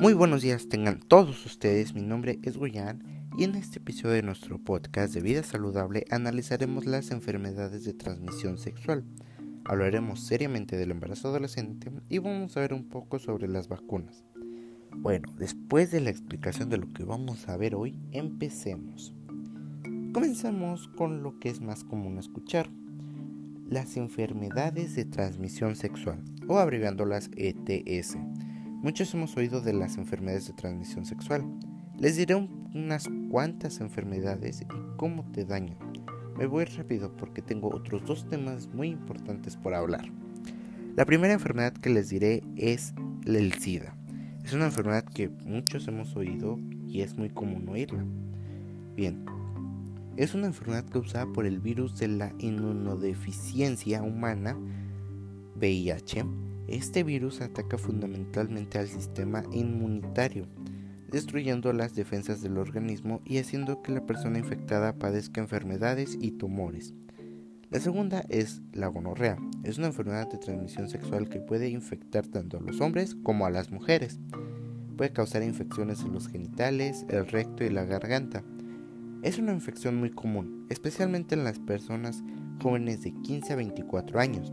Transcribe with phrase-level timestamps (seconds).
[0.00, 3.02] Muy buenos días tengan todos ustedes, mi nombre es Goyan
[3.36, 8.58] y en este episodio de nuestro podcast de vida saludable analizaremos las enfermedades de transmisión
[8.58, 9.04] sexual.
[9.64, 14.22] Hablaremos seriamente del embarazo adolescente y vamos a ver un poco sobre las vacunas.
[14.92, 19.12] Bueno, después de la explicación de lo que vamos a ver hoy, empecemos.
[20.12, 22.70] Comenzamos con lo que es más común escuchar,
[23.68, 28.16] las enfermedades de transmisión sexual, o abreviándolas ETS
[28.80, 31.44] Muchos hemos oído de las enfermedades de transmisión sexual.
[31.98, 35.76] Les diré unas cuantas enfermedades y cómo te dañan.
[36.36, 40.04] Me voy rápido porque tengo otros dos temas muy importantes por hablar.
[40.94, 42.94] La primera enfermedad que les diré es
[43.26, 43.96] el SIDA.
[44.44, 46.56] Es una enfermedad que muchos hemos oído
[46.86, 48.04] y es muy común oírla.
[48.94, 49.26] Bien,
[50.16, 54.56] es una enfermedad causada por el virus de la inmunodeficiencia humana,
[55.56, 56.24] VIH,
[56.68, 60.46] este virus ataca fundamentalmente al sistema inmunitario,
[61.10, 66.94] destruyendo las defensas del organismo y haciendo que la persona infectada padezca enfermedades y tumores.
[67.70, 69.36] La segunda es la gonorrea.
[69.62, 73.50] Es una enfermedad de transmisión sexual que puede infectar tanto a los hombres como a
[73.50, 74.20] las mujeres.
[74.96, 78.42] Puede causar infecciones en los genitales, el recto y la garganta.
[79.22, 82.22] Es una infección muy común, especialmente en las personas
[82.62, 84.50] jóvenes de 15 a 24 años.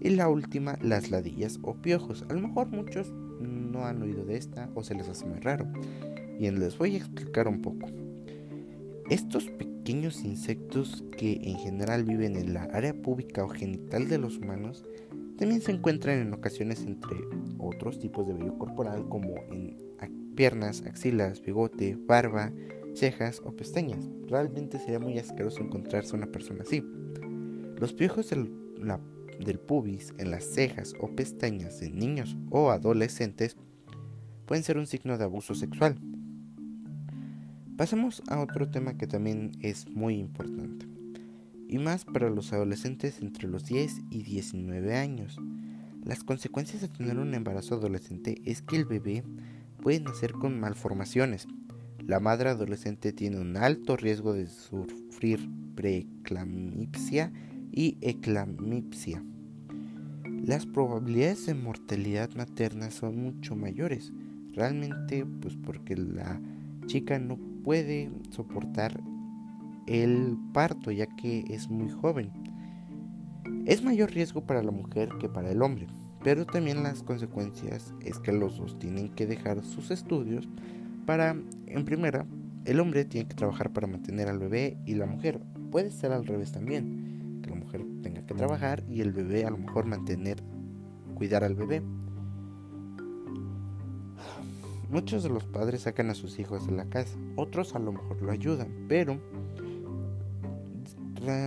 [0.00, 2.24] Y la última, las ladillas o piojos.
[2.28, 5.66] A lo mejor muchos no han oído de esta o se les hace muy raro.
[6.38, 7.88] Bien, les voy a explicar un poco.
[9.10, 14.38] Estos pequeños insectos que en general viven en la área pública o genital de los
[14.38, 14.84] humanos
[15.38, 17.16] también se encuentran en ocasiones entre
[17.58, 19.88] otros tipos de vello corporal como en
[20.38, 22.52] piernas, axilas, bigote, barba,
[22.94, 24.08] cejas o pestañas.
[24.28, 26.84] Realmente sería muy asqueroso encontrarse una persona así.
[27.76, 29.00] Los piojos de la
[29.38, 33.56] del pubis en las cejas o pestañas de niños o adolescentes
[34.46, 35.96] pueden ser un signo de abuso sexual.
[37.76, 40.86] Pasemos a otro tema que también es muy importante,
[41.68, 45.38] y más para los adolescentes entre los 10 y 19 años.
[46.02, 49.22] Las consecuencias de tener un embarazo adolescente es que el bebé
[49.80, 51.46] puede nacer con malformaciones.
[52.04, 57.32] La madre adolescente tiene un alto riesgo de sufrir preeclampsia
[57.72, 59.22] y eclampsia.
[60.44, 64.12] Las probabilidades de mortalidad materna son mucho mayores,
[64.52, 66.40] realmente pues porque la
[66.86, 69.00] chica no puede soportar
[69.86, 72.30] el parto ya que es muy joven.
[73.66, 75.86] Es mayor riesgo para la mujer que para el hombre,
[76.24, 80.48] pero también las consecuencias es que los dos tienen que dejar sus estudios
[81.04, 81.36] para,
[81.66, 82.26] en primera,
[82.64, 85.40] el hombre tiene que trabajar para mantener al bebé y la mujer
[85.70, 87.17] puede ser al revés también
[88.28, 90.42] que trabajar y el bebé a lo mejor mantener,
[91.16, 91.82] cuidar al bebé.
[94.90, 98.22] Muchos de los padres sacan a sus hijos de la casa, otros a lo mejor
[98.22, 99.20] lo ayudan, pero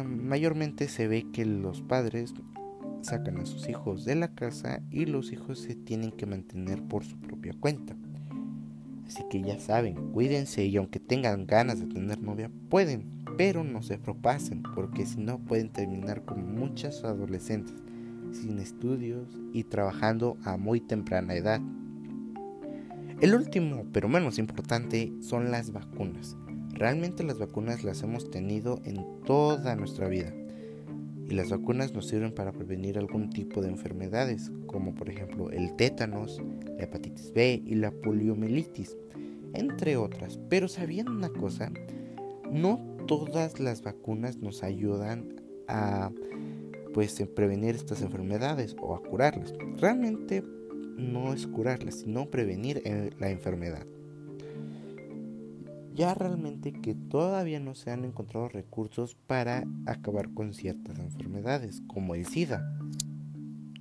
[0.05, 2.33] mayormente se ve que los padres
[3.01, 7.03] sacan a sus hijos de la casa y los hijos se tienen que mantener por
[7.03, 7.95] su propia cuenta.
[9.07, 13.81] Así que ya saben, cuídense y aunque tengan ganas de tener novia, pueden, pero no
[13.81, 17.75] se propasen, porque si no pueden terminar como muchas adolescentes,
[18.31, 21.61] sin estudios y trabajando a muy temprana edad.
[23.19, 26.35] El último, pero menos importante, son las vacunas.
[26.73, 30.33] Realmente las vacunas las hemos tenido en toda nuestra vida.
[31.29, 35.75] Y las vacunas nos sirven para prevenir algún tipo de enfermedades, como por ejemplo el
[35.75, 36.41] tétanos,
[36.77, 38.97] la hepatitis B y la poliomielitis,
[39.53, 40.39] entre otras.
[40.49, 41.71] Pero ¿sabían una cosa?
[42.51, 45.35] No todas las vacunas nos ayudan
[45.67, 46.11] a
[46.93, 49.53] pues prevenir estas enfermedades o a curarlas.
[49.75, 50.45] Realmente
[50.95, 53.85] no es curarlas, sino prevenir eh, la enfermedad.
[55.93, 62.15] Ya realmente que todavía no se han encontrado recursos para acabar con ciertas enfermedades, como
[62.15, 62.79] el SIDA.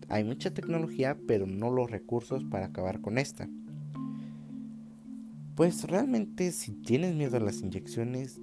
[0.09, 3.49] Hay mucha tecnología, pero no los recursos para acabar con esta.
[5.55, 8.41] Pues realmente si tienes miedo a las inyecciones,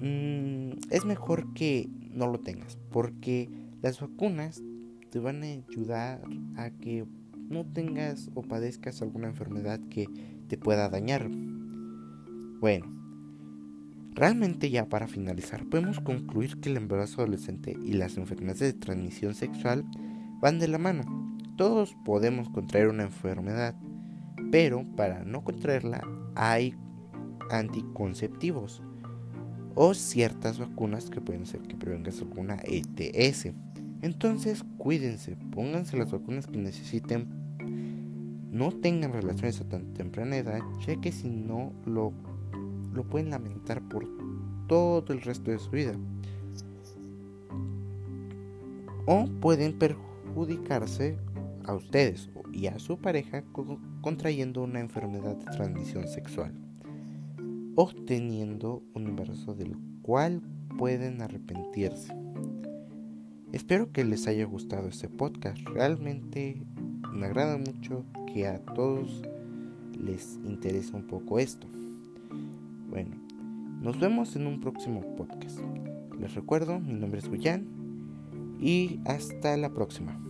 [0.00, 3.50] Mm, es mejor que no lo tengas porque
[3.82, 4.62] las vacunas
[5.10, 6.22] te van a ayudar
[6.56, 7.04] a que
[7.50, 10.08] no tengas o padezcas alguna enfermedad que
[10.48, 11.28] te pueda dañar.
[12.60, 12.86] Bueno,
[14.14, 19.34] realmente ya para finalizar podemos concluir que el embarazo adolescente y las enfermedades de transmisión
[19.34, 19.84] sexual
[20.40, 21.36] van de la mano.
[21.56, 23.74] Todos podemos contraer una enfermedad,
[24.50, 26.02] pero para no contraerla
[26.36, 26.74] hay
[27.50, 28.82] anticonceptivos
[29.74, 33.52] o ciertas vacunas que pueden ser que prevengas alguna ETS.
[34.02, 37.28] Entonces cuídense, pónganse las vacunas que necesiten
[38.50, 42.12] no tengan relaciones a tan temprana edad, ya que si no lo,
[42.92, 44.08] lo pueden lamentar por
[44.66, 45.94] todo el resto de su vida.
[49.06, 51.16] O pueden perjudicarse
[51.64, 53.44] a ustedes y a su pareja
[54.00, 56.52] contrayendo una enfermedad de transmisión sexual
[57.76, 60.42] o teniendo un embarazo del cual
[60.78, 62.14] pueden arrepentirse.
[63.52, 65.58] Espero que les haya gustado este podcast.
[65.68, 66.62] Realmente
[67.12, 69.22] me agrada mucho que a todos
[69.98, 71.66] les interese un poco esto.
[72.88, 73.16] Bueno,
[73.80, 75.58] nos vemos en un próximo podcast.
[76.20, 77.66] Les recuerdo, mi nombre es Guyan
[78.60, 80.29] y hasta la próxima.